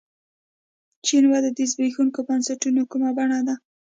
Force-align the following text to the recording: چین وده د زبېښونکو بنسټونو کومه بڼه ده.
چین 1.05 1.23
وده 1.31 1.49
د 1.57 1.59
زبېښونکو 1.71 2.19
بنسټونو 2.27 2.81
کومه 2.91 3.09
بڼه 3.17 3.39
ده. 3.47 3.55